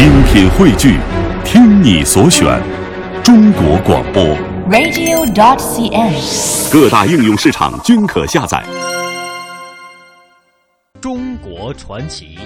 [0.00, 0.98] 精品汇聚，
[1.44, 2.58] 听你所选，
[3.22, 4.24] 中国广播。
[4.70, 6.72] radio.dot.cn，。
[6.72, 8.64] 各大应用市场均可下载。
[11.02, 12.38] 中国传奇。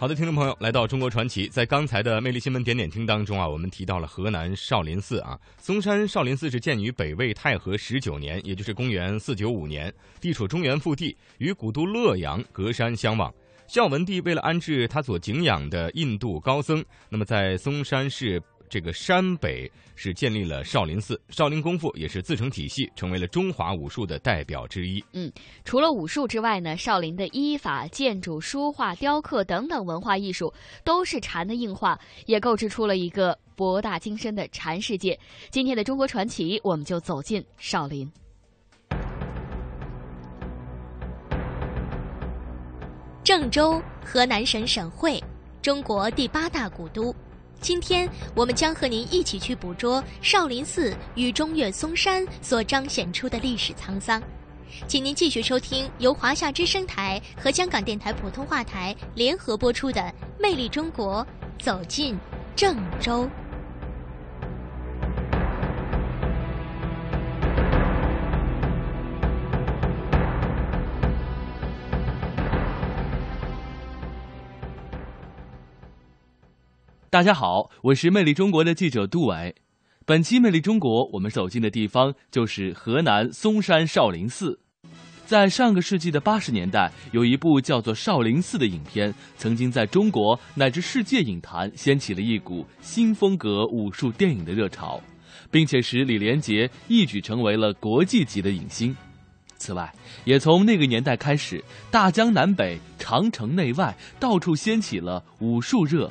[0.00, 13.34] 好的，听众朋友，来到中国传奇，在刚才的魅力新闻点点听当中啊，我们提到了河南少林寺啊，嵩山少林寺是建于北魏太和十九年，也就是公元四九五年，地处中原腹地，与古都洛阳隔山相望。
[13.66, 25.04] 孝文帝为了安置他所敬仰的印度高僧，那么在嵩山市这个山北是建立了少林寺，少林功夫也是自成体系，成为了中华武术的代表之一。
[25.12, 25.32] 嗯，
[25.64, 30.52] 除了武术之外呢，少林的医法、建筑、书画、雕刻等等文化艺术
[30.84, 35.18] 都是禅的硬化，也构筑出了一个博大精深的禅世界。
[35.50, 38.10] 今天的中国传奇，我们就走进少林。
[43.24, 45.22] 郑州，河南省省会，
[45.60, 47.14] 中国第八大古都。
[47.60, 54.22] 今天我们将和您一起去捕捉少林寺与中岳嵩山所彰显出的历史沧桑。
[54.86, 60.00] 请您继续收听由华夏之声台和香港电台普通话台联合播出的
[60.38, 61.26] 《魅力中国》，
[61.64, 62.16] 走进
[62.54, 63.28] 郑州。
[77.10, 79.54] 大家好，我是魅力中国的记者杜伟。
[80.04, 84.60] 本期魅力中国，我们走进的地方就是河南嵩山少林寺。
[85.24, 95.00] 在上个世纪的八十年代，有一部叫做《少林寺》的影片，曾经在中国乃至世界影坛掀起了一股新风格武术电影的热潮，
[95.50, 98.94] 并且使李连杰一举成为了国际级的影星。
[99.56, 99.90] 此外，
[100.26, 106.10] 也从那个年代开始，大江南北、长城内外，到处掀起了武术热。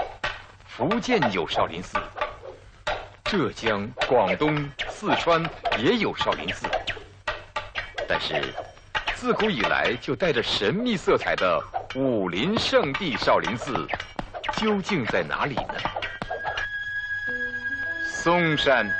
[0.81, 1.95] 福建有少林寺，
[3.25, 5.39] 浙江、广东、四川
[5.77, 6.65] 也有少林寺，
[8.09, 8.51] 但是
[9.13, 13.87] 自古以来就带着神秘色彩的武林圣地少林寺，
[14.57, 15.75] 究竟在哪里呢？
[18.07, 18.91] 嵩山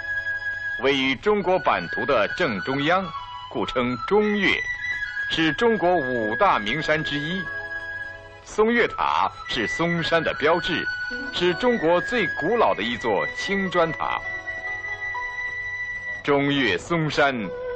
[0.83, 3.03] 位于中国版图的正中央，
[3.49, 4.55] 故称中岳，
[5.31, 7.41] 是中国五大名山之一。
[8.43, 10.85] 嵩岳塔是嵩山的标志，
[11.33, 14.19] 是中国最古老的一座青砖塔。
[16.23, 17.35] 中岳嵩山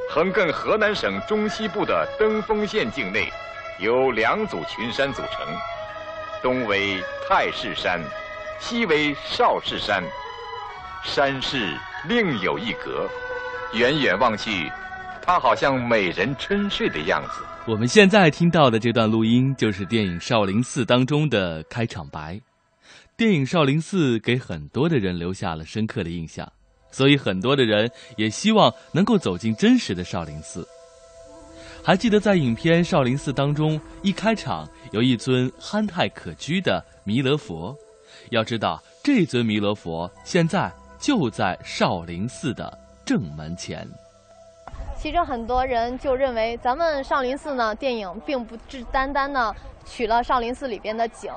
[0.09, 3.31] 横亘河南省中西部的登封县境内，
[3.79, 5.47] 由两组群山组成，
[6.41, 8.01] 东为太室山，
[8.59, 10.03] 西为少室山，
[11.03, 11.73] 山势
[12.07, 13.09] 另有一格，
[13.73, 14.71] 远远望去，
[15.25, 17.41] 他好像美人春睡的样子。
[17.65, 22.39] 我们现在听到的这段录音，就是电影《少林寺》当中的开场白。
[23.17, 26.47] 电影《少林寺》给很多的人留下了深刻的印象，
[26.91, 30.67] 所以很多的人也希望能够走进真实的少林寺。
[31.83, 37.75] 还记得在影片《少林寺》当中，一开场有一尊憨态可掬的弥勒佛。
[38.29, 43.87] 要知道，这尊弥勒佛现在就在少林寺的正门前。
[45.05, 49.55] 其实很多人就认为，咱们少林寺呢，电影并不只单单呢
[49.85, 51.31] 取了少林寺里边的景。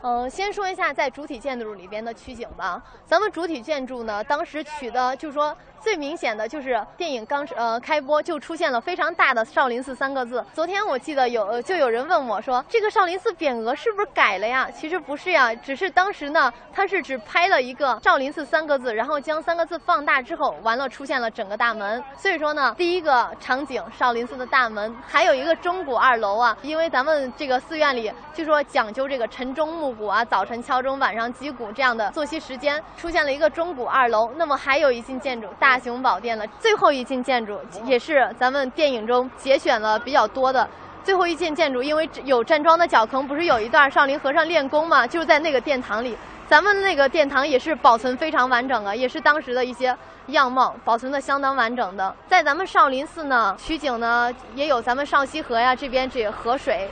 [0.00, 2.82] 嗯、先说一下在主体建筑里边的取景吧。
[3.06, 10.42] 咱们主体建筑呢，当时取的就是说最明显的就是电影刚呃开播就出现了非常大的“少林寺”三个字。
[10.54, 14.70] 昨天我记得有就有人问我说，这个少林寺匾额是不是改了呀？
[14.70, 22.00] 其实不是呀，只是当时呢，它是只拍了一个“少林寺”三个字，然后将三个字放大之后，完了出现了整个大门。
[22.16, 34.30] 所以说呢，第一个场景少林寺的大门，还有一个钟鼓二楼啊，因为咱们这个寺院里就说讲究这个晨钟暮鼓啊，早晨敲钟，晚上击鼓这样的作息时间，出现了一个钟鼓二楼。
[34.36, 40.68] 那么还有一进建筑大雄宝殿的，最后一进建筑也是咱们电影中节选了比较多的。
[41.04, 46.16] 最后一进建筑，因为有站桩的脚坑，不是有一段少林和尚练功嘛，就是在那个殿堂里。
[46.48, 49.96] 咱们那个殿堂也是保存非常完整啊，也是当时的一些
[50.26, 52.14] 样貌保存的相当完整的。
[52.28, 56.88] 在咱们少林寺呢，取景呢也有咱们少溪河呀这边这河水。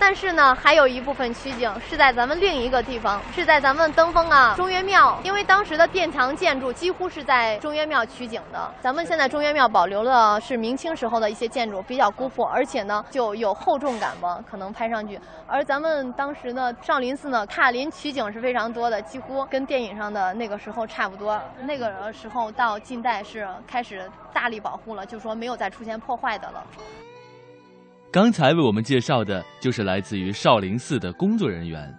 [0.00, 8.72] 但是呢，还有一部分取景是在咱们另一个地方，是在咱们登封啊中岳庙，因为当时的殿堂建筑几乎是在中岳庙取景的。
[8.80, 15.20] 咱们现在中岳庙保留了是明清时候的一些建筑，比较古朴，而且呢就有厚重感吧，可能拍上去。
[15.46, 21.38] 而咱们当时呢少林寺呢塔林取景是非常多的，几乎跟电影上的那个时候差不多。
[21.60, 26.64] 那个时候到近代是开始大力保护了，就说没有再出现破坏的了。
[28.12, 31.96] 刚才为我们介绍的就是来自于少林寺的工作人员。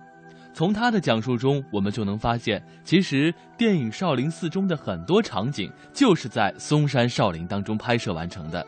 [0.53, 8.65] 从他的讲述中，我们就能发现，其实电影《少林寺》中的很多场景就是在嵩山少林当中拍摄完成的。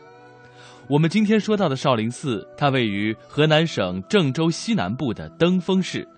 [0.88, 6.08] 我们今天说到的少林寺，它位于河南省郑州西南部的登封市，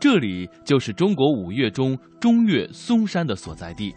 [0.00, 3.94] 这里就是中国五岳中中岳嵩山的所在地，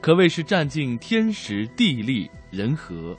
[0.00, 3.16] 可谓是占尽天时地利人和。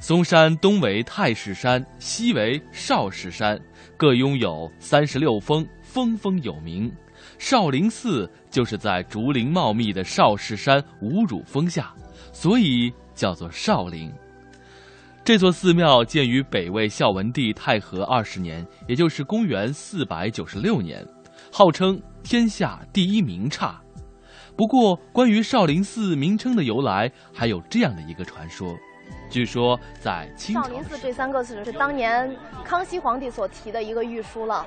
[0.00, 3.60] 嵩山东为太室山，西为少室山，
[3.96, 6.90] 各拥有三十六峰，峰峰有名。
[7.36, 11.92] 少林寺就是在竹林茂密的少室山五乳峰下，
[12.32, 14.12] 所以叫做少林。
[15.24, 21.04] 这座寺庙建于北魏孝文帝太和二十年，也就是公元四百九十六年，
[21.52, 23.78] 号称天下第一名刹。
[24.56, 28.74] 不过，关于少林寺名称的由来，还有这样的一个传说。
[29.30, 32.34] 据说，在清朝，少林寺这三个字是当年
[32.64, 34.66] 康熙皇帝所提的一个御书了。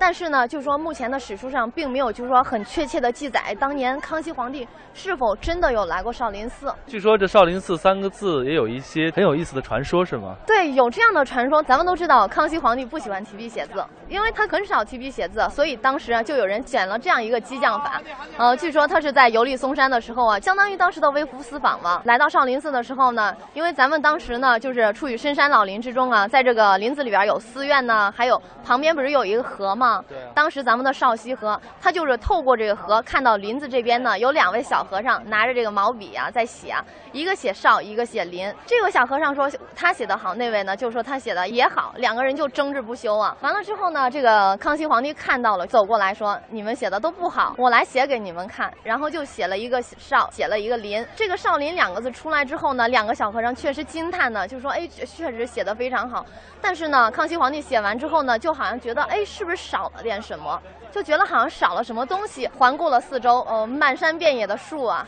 [0.00, 6.72] 但是呢，就是说目前的史书上并没有，就是说很确切的记载，当年康熙皇帝是否真的有来过少林寺。
[6.86, 10.34] 据说这少林寺三个字也有一些很有意思的传说，是吗？
[10.46, 11.62] 对，有这样的传说。
[11.64, 18.00] 咱们都知道，康熙皇帝不喜欢提笔写字，因为他很少提笔写字，所以当时啊，就有人选了这样一个激将法。
[18.38, 22.00] 呃，据说他是在游历嵩山的时候啊，相当于当时的微服私访嘛。
[22.06, 29.89] 来到少林寺的时候呢，因为咱们当时呢，就是处于深山老林之中啊，在这个林子里边有寺院呢，还有旁边不是有一个河吗？
[30.08, 30.18] 对。
[30.34, 36.74] 当时咱们的少溪河，他就是透过这个河，看到林子这边呢有两位小和尚拿着这个毛笔啊在写，
[37.12, 38.52] 一个写少，一个写林。
[38.66, 43.36] 这个小和尚说他写的好，那位呢就说他写的也好，两个人就争执不休啊。
[43.40, 48.72] 完了之后呢，这个康熙皇帝看到了，走过来说你们写的都不好，我来写给你们看。
[48.82, 51.06] 然后就写了一个少，写了一个林。
[51.14, 56.24] 这个少林两个字出来之后呢，两个小和尚确实惊叹呢，就说哎，确实写的非常好。
[56.60, 60.20] 但是呢，康熙皇帝写完之后呢，就好像觉得哎，是不是少了点？
[60.20, 60.60] 什么
[60.92, 62.46] 就觉得好像少了什么东西。
[62.48, 65.06] 环顾了四周，呃，漫山遍野的树啊，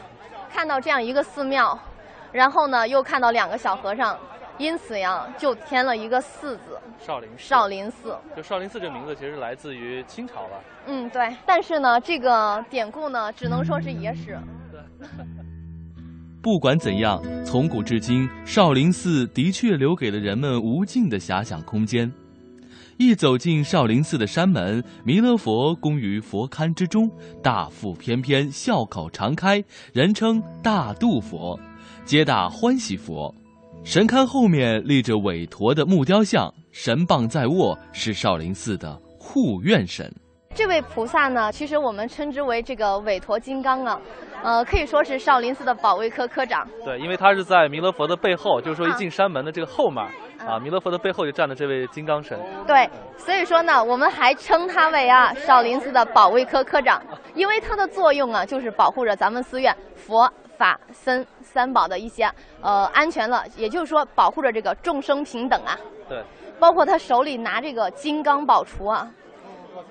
[0.52, 1.78] 看到这样一个寺庙，
[2.32, 4.18] 然后呢，又看到两个小和尚，
[4.58, 6.78] 因此呀，就添了一个“寺”字。
[6.98, 10.60] 少林少林寺，就少林寺这个名字其实来自于清朝吧？
[10.86, 11.36] 嗯，对。
[11.44, 14.38] 但是呢，这个典故呢，只能说是野史。
[14.70, 14.80] 对
[16.40, 22.12] 不管怎样，从古至今，少林寺的确留给了人们无尽的遐想空间。
[23.04, 27.10] 一走进少林寺的山门，弥勒佛供于佛龛之中，
[27.42, 29.62] 大腹翩翩，笑口常开，
[29.92, 31.58] 人称大肚佛，
[32.04, 33.34] 皆大欢喜佛。
[33.82, 40.08] 神龛后面立着韦陀的木雕像，神棒在握，是少林寺的护院神。
[40.54, 43.98] 这位菩萨呢，其实我们称之为这个韦陀金刚啊，
[44.42, 46.68] 呃，可以说是少林寺的保卫科科长。
[46.84, 50.04] 对，因为他是在弥勒佛的背后，就是说一进山门的这个后面
[50.46, 52.38] 啊，弥勒佛的背后就站的这位金刚神。
[52.66, 57.02] 对，所以说呢，我们还称他为啊少林寺的保卫科科长，
[57.34, 65.78] 因为他的作用啊，就是保护着咱们寺院佛法僧三宝的一些呃安全了，也就是说保护着这个众生平等啊。
[66.10, 66.22] 对，
[66.60, 69.08] 包括他手里拿这个金刚宝杵啊。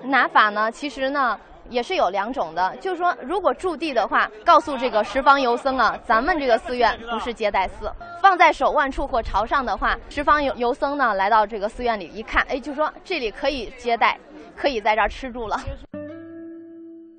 [0.04, 1.38] 拿法呢，其实呢
[1.70, 14.18] 也是有两种的，就是说，如果驻地的话，告诉这个十方游僧啊，咱们这个寺院不是接待寺，放在手腕处或朝上的话，十方游游僧呢来到这个寺院里一看，哎，就说这里可以接待，
[14.56, 15.56] 可以在这儿吃住了。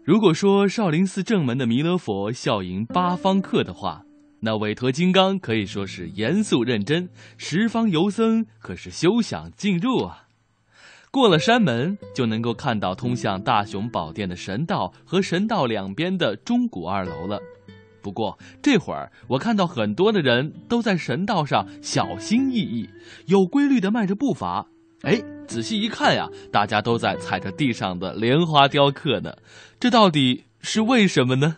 [0.03, 4.01] 如果说少林寺正门的弥勒佛笑迎八方客的话，
[4.41, 10.22] 那韦陀金刚可以说是严肃认真，十方游僧可是休想进入啊。
[11.13, 17.39] 过了山门，就能够看到通向大雄宝殿的神道和神道两边的钟鼓二楼了。
[18.01, 22.89] 不过这会儿，我看到很多的人都在神道上小心翼翼、
[23.27, 24.65] 有规律地迈着步伐。
[25.03, 29.35] 哎，仔细一看呀，大家都在踩着地上的莲花雕刻呢。
[29.79, 31.57] 这到底是为什么呢？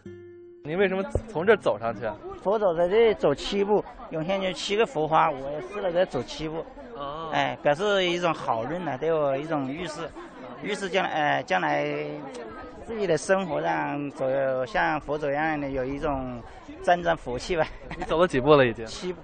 [0.65, 2.13] 您为什么从这走上去啊？
[2.45, 6.63] 佛祖在这里走七步，涌现就七个佛花，我也试了在走七步。
[6.95, 10.07] 哦，哎，表示一种好运呢，对我一种预示，
[10.61, 11.83] 预示将来，哎，将来
[12.83, 16.39] 自己的生活上，走像佛祖一样的，有一种
[16.83, 17.65] 沾沾福气吧。
[17.97, 18.63] 你走了几步了？
[18.63, 19.19] 已经七步，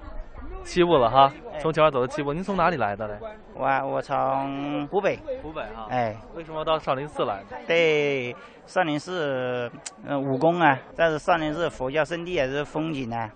[0.64, 1.32] 七步了哈。
[1.60, 2.34] 从桥上走了七步。
[2.34, 3.20] 您从哪里来的嘞？
[3.54, 5.20] 我我从湖北。
[5.44, 5.86] 湖北哈。
[5.92, 6.18] 哎。
[6.34, 7.44] 为什么到少林寺来？
[7.68, 8.36] 对，
[8.72, 9.70] 少林寺，
[10.06, 13.30] 嗯，武功啊， 但是少林寺佛教圣地啊，这是风景啊，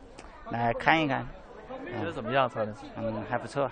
[0.50, 1.28] 来看一看。
[2.00, 2.86] 觉得怎么样，少林寺？
[2.96, 3.70] 嗯，还不错。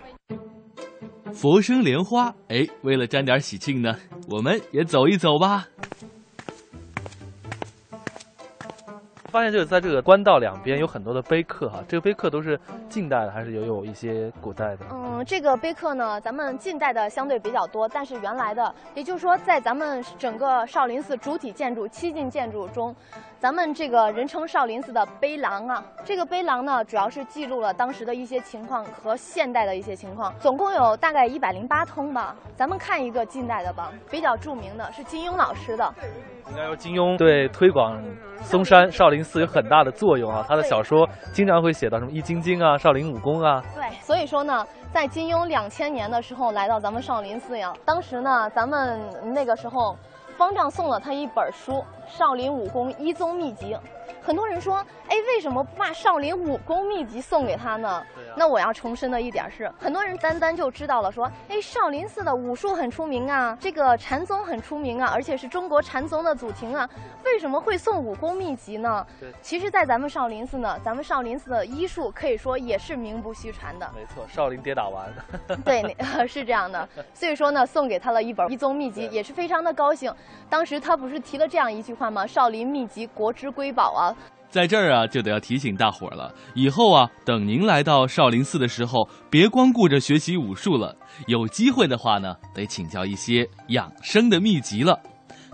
[1.33, 3.95] 佛生莲花，哎，为了沾点喜庆呢，
[4.29, 5.65] 我们也走一走吧。
[9.33, 14.85] 发现就是在这个官道两边有很多的碑刻哈，这个碑刻都是近代的，还是有有一些古代的？
[14.91, 22.95] 嗯，这个碑刻呢，咱们近代的相对比较多，但是原来的，也就是说，在咱们整个少林寺主体建筑七进建筑中。
[23.39, 32.35] 咱们这个人称少林寺的碑廊啊，这个碑廊呢，主要是记录了当时的一些情况和现代的一些情况，总共有大概一百零八通吧。
[32.55, 35.93] 咱们看一个近代的吧，比较著名的是金庸老师的。
[36.49, 38.01] 应该说金庸对推广
[38.43, 43.63] 嵩山少林寺有很大的作用啊，他的小说经常会写到什么易筋经啊、少林武功啊。
[43.73, 48.99] 对，所以说呢，在金庸两千年的时候来到咱们少林寺呀，当时呢，咱们
[49.33, 49.95] 那个时候。
[50.35, 51.73] 方丈送了他一本书
[52.07, 53.73] 《少林武功一宗秘籍》。
[54.25, 54.77] 很多人说，
[55.09, 58.01] 哎，为什么不把《少林武功秘籍》送给他呢？
[58.37, 66.89] 那我要重申的一点是，很多人单单就知道了说，哎，少林寺的武术很出名啊，这个禅宗很出名啊，而且是中国禅宗的祖庭啊，
[67.25, 69.05] 为什么会送武功秘籍呢？
[69.41, 73.91] 其实，在咱们少林寺呢，咱们少林寺的医术可以说也是名不虚传的。
[73.93, 75.05] 没错，少林跌打丸。
[75.65, 75.95] 对，
[76.25, 76.87] 是这样的。
[77.13, 80.13] 所以说呢，送给他了一本一宗秘籍，也是非常的高兴。
[80.49, 82.25] 当时他不是提了这样一句话吗？
[82.25, 84.15] 少林秘籍，国之瑰宝啊！
[84.49, 90.95] 在这儿啊，就得要提醒大伙儿了，以后啊，等您来到少林寺的时候，别光顾着学习武术了，
[91.25, 94.99] 有机会的话呢，得请教一些养生的秘籍了。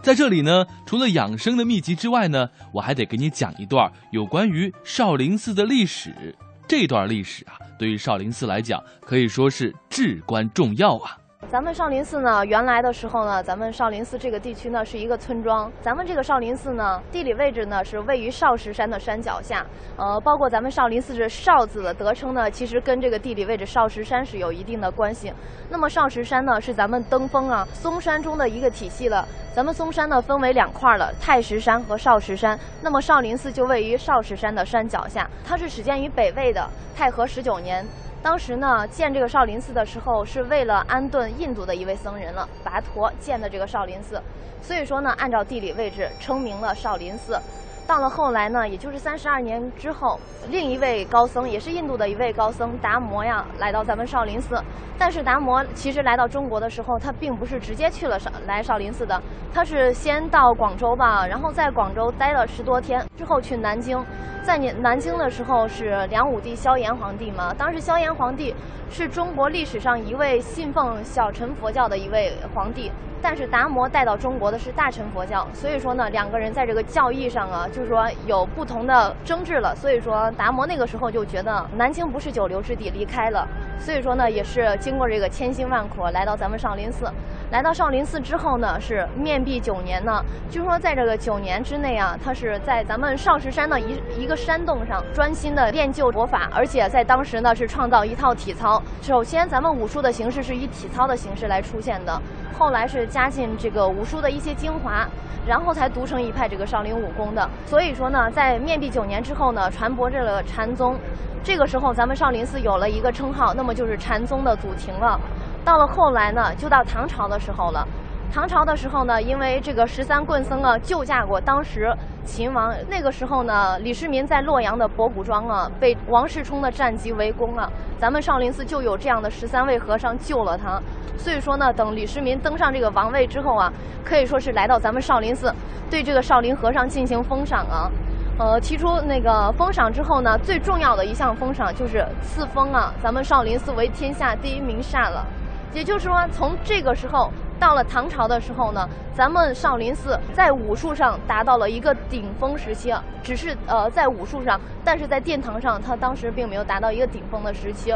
[0.02, 6.36] 在这里呢，除了养生的秘籍之外呢，我还得给你讲一段有关于少林寺的历史。
[6.68, 11.18] 这段历史啊，对于少林寺来讲，可以说是至关重要啊。
[11.48, 15.72] 咱们少林寺呢，原来的时候呢，咱们少林寺这个地区呢是一个村庄。
[15.82, 19.66] 咱们这个少林寺呢，地理位置呢是位于少石山的山脚下。
[19.98, 25.34] 呃，包括咱们少林寺这“少”字的得称呢，其实跟这个地理位置少石山是有一定的关系。
[25.70, 29.28] 那么少石山呢，是咱们登峰啊嵩山中的一个体系了。
[29.56, 32.60] 咱们嵩山呢分为两块了，太石山和少石山。
[32.82, 37.84] 那么少林寺就位于少石山的山脚下，它是始建于北魏的太和十九年。
[38.22, 44.22] 当时呢，建这个少林寺的时候，是为了安顿印度的一位僧人了，跋陀建的这个少林寺，
[44.62, 47.40] 所以说呢，按照地理位置称名了少林寺。
[47.88, 54.62] 到了后来呢，也就是三十二年之后，另一位高僧，也是印度的一位高僧达摩呀，来到咱们少林寺。
[54.98, 59.20] 但是达摩其实来到中国的时候，他并不是直接去了少来少林寺的，
[59.52, 64.06] 他是先到广州吧，然后在广州待了十多天，之后去南京。
[64.50, 68.52] 在南南京的时候是梁武帝萧炎皇帝嘛，当时萧炎皇帝
[68.90, 72.92] 是中国历史上一位信奉小乘佛教的一位皇帝。
[73.22, 79.76] 但是达摩带到中国的是大乘佛教，所以说呢，两个人在这个教义上啊，就是说有不同的争执了。
[79.76, 83.48] 所以说达摩那个时候就觉得南京不是久留之地，离开了。
[83.78, 87.12] 所以说呢，也是经过这个千辛万苦来到咱们少林寺。
[87.52, 90.24] 来到少林寺之后呢，是面壁九年呢。
[90.52, 98.80] 据说在这个九年之内啊，他是在咱们少石山的一一个山洞上专心的练就佛法，而且在当时呢是创造一套体操。
[99.02, 102.22] 首先，咱们武术的形式是以体操的形式来出现的。
[102.56, 105.08] 后来是加进这个武术的一些精华，
[105.48, 107.50] 然后才独成一派这个少林武功的。
[107.66, 110.96] 所以说呢，在面壁九年之后呢，传播这个禅宗，
[111.44, 115.20] 这个时候咱们少林寺有了一个称号，那么就是禅宗的祖庭了。
[115.64, 117.88] 到了后来呢，就到唐朝的时候了。
[118.32, 121.92] 唐朝的时候呢，因为这个十三棍僧啊救驾过当时
[122.24, 130.80] 秦王，那个时候呢，李世民在洛阳的博古庄啊被王世充的战机围攻了，咱们少林寺就有这样的十三位和尚救了他。
[131.18, 133.74] 所以说呢，等李世民登上这个王位之后啊，
[134.06, 135.52] 可以说是来到咱们少林寺，
[135.90, 137.90] 对这个少林和尚进行封赏啊。
[138.38, 145.26] 呃，提出那个封赏之后呢，最重要的一项封赏就是赐封啊，咱们少林寺为天下第一名刹了。
[145.74, 157.94] 也就是说，从这个时候到了唐朝的时候呢，咱们少林寺在武术上达到了一个顶峰时期，只是呃在武术上，但是在殿堂上，它当时并没有达到一个顶峰的时期。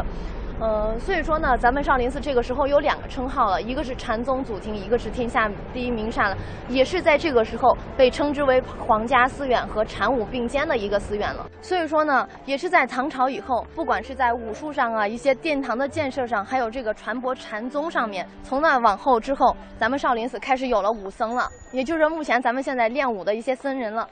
[0.60, 6.36] 呃，所以说呢，咱们少林寺这个时候有两个称号了，一个是禅宗祖庭，一个是天下第一名刹了，
[6.68, 11.44] 也是在这个时候被称之为皇家寺院和禅武并肩的一个寺院了。
[11.60, 24.08] 所以说呢，也是在唐朝以后，不管是在武术上啊，一些殿堂的建设上，还有这个传播禅宗上面，从那往后之后，咱们少林寺开始有了武僧了，也就是目前咱们现在练武的一些僧人了。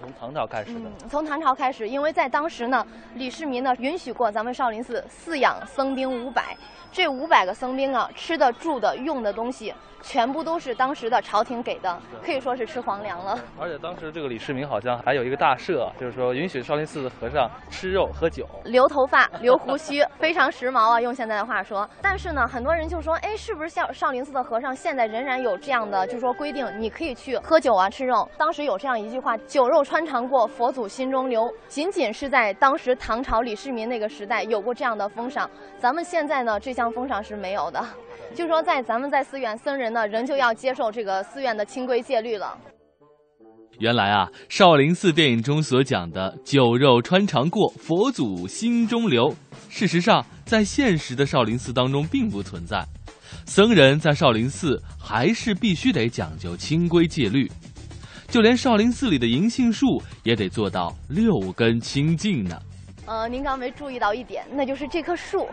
[0.00, 0.90] 从唐朝开始的。
[1.08, 6.56] 从唐朝开始，因为在当时呢，李世民呢允许过咱们少林寺饲养僧兵五百，
[6.90, 13.38] 这五百个僧兵啊，吃的、住的、用的东西，全部都是当时的朝廷给的，可以说是吃皇粮了。
[13.58, 18.46] 而且当时这个李世民好像还有一个大赦，就是说允许少林寺的和尚吃肉喝酒。
[18.64, 21.88] 留头发、留胡须，非常时髦啊，用现在的话说。
[22.02, 28.28] 但是呢，很多人就说，哎，是不是像少林寺的和尚现在仍然有这样的，就是说规定，你可以去喝酒啊、吃肉？
[28.36, 37.84] 当时有这样一句话：“酒肉穿肠过，佛祖心中留。”仅仅是在当时唐朝李世民那个时代有过这样的封赏，咱们现在呢，这项封赏是没有的。
[38.34, 42.56] 就说在咱们在寺院，僧人呢仍旧要接受这个寺院的清规戒律了。
[43.78, 49.34] 原来啊，少林寺电影中所讲的“酒肉穿肠过，佛祖心中留”，
[49.68, 52.84] 事实上在现实的少林寺当中并不存在。
[53.46, 57.50] 僧人在少林寺还是必须得讲究清规戒律，
[58.28, 59.86] 就连少林寺里的银杏树
[60.22, 62.60] 也得做到六根清净呢。
[63.06, 65.48] 呃，您刚没注意到一点，那就是这棵树。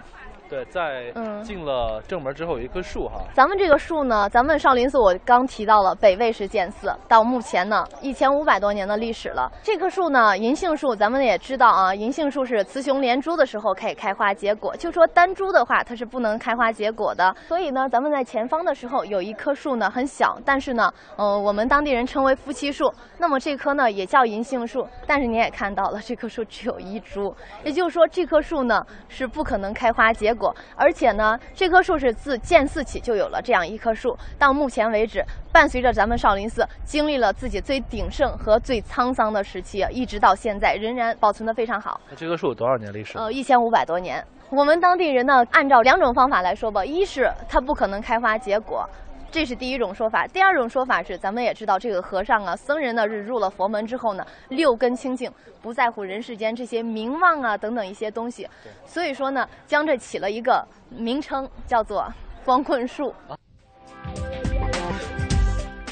[0.50, 9.52] 对，在嗯进了正门之后有一棵树哈，咱们这个树呢，咱们少林寺我刚提到了北魏时建寺，到目前呢一千五百多年的历史了。
[9.62, 17.36] 这棵树呢，银杏树，咱们也知道啊，银杏树是雌雄连株的时候可以开花结果，就说单株的话它是不能开花结果的。
[17.48, 22.92] 所以呢，咱们在前方的时候有一棵树呢很小，但是呢，呃，我们当地人称为夫妻树。
[23.18, 30.37] 那么这棵呢也叫银杏树，但是你也看到了，这棵树只有一株，也就是说这棵树呢是不可能开花结果，
[30.76, 42.00] 而且呢，这棵树是自建寺起就有了这样一棵树，到目前为止，伴随着咱们少林寺经历了自己最鼎盛和最沧桑的时期，一直到现在仍然保存的非常好。
[42.10, 43.18] 那这棵树有多少年历史？
[43.18, 44.24] 呃，一千五百多年。
[44.50, 48.88] 我们当地人呢，按照两种方法来说吧，一是它不可能开花结果。
[49.38, 58.50] 这是第一种说法，第二种说法是，咱们也知道这个和尚啊、僧人呢，是入了佛门之后呢，六根清净，不在乎人世间这些名望啊等等一些东西，
[58.84, 62.12] 所以说呢，将这起了一个名称，叫做
[62.44, 63.14] 光棍树。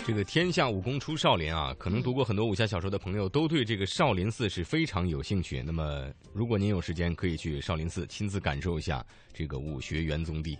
[0.03, 5.61] 这个天下武功出少林啊，可能读过很多武侠小说的朋友都对这个少林寺是非常有兴趣。
[5.63, 10.57] 那么，如果您有时间，可以去少林寺亲自感受一下这个武学元宗地。